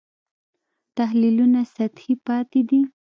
[0.97, 2.81] تحلیلونه سطحي پاتې دي.